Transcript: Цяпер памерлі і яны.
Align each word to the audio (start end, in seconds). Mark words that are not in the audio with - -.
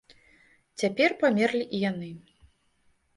Цяпер 0.83 1.09
памерлі 1.21 1.61
і 1.65 1.77
яны. 1.89 2.09